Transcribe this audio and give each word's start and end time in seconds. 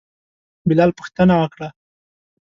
بلال 0.67 0.91
پوښتنه 0.99 1.33
وکړه. 1.41 1.69